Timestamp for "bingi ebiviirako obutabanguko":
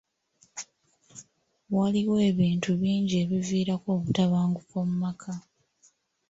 2.81-4.75